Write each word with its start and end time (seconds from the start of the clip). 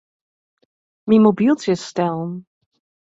Myn 1.07 1.21
mobyltsje 1.25 1.71
is 1.75 1.83
stellen. 1.89 2.33